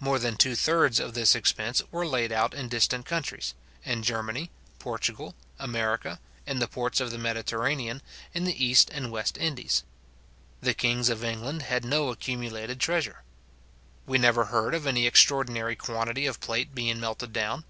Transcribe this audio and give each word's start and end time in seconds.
More 0.00 0.18
than 0.18 0.38
two 0.38 0.54
thirds 0.54 0.98
of 0.98 1.12
this 1.12 1.34
expense 1.34 1.82
were 1.90 2.06
laid 2.06 2.32
out 2.32 2.54
in 2.54 2.70
distant 2.70 3.04
countries; 3.04 3.52
in 3.84 4.02
Germany, 4.02 4.50
Portugal, 4.78 5.34
America, 5.58 6.20
in 6.46 6.58
the 6.58 6.66
ports 6.66 7.00
of 7.02 7.10
the 7.10 7.18
Mediterranean, 7.18 8.00
in 8.32 8.44
the 8.44 8.64
East 8.64 8.88
and 8.90 9.10
West 9.10 9.36
Indies. 9.36 9.84
The 10.62 10.72
kings 10.72 11.10
of 11.10 11.22
England 11.22 11.64
had 11.64 11.84
no 11.84 12.08
accumulated 12.10 12.80
treasure. 12.80 13.24
We 14.06 14.16
never 14.16 14.46
heard 14.46 14.74
of 14.74 14.86
any 14.86 15.06
extraordinary 15.06 15.76
quantity 15.76 16.24
of 16.24 16.40
plate 16.40 16.74
being 16.74 16.98
melted 16.98 17.34
down. 17.34 17.66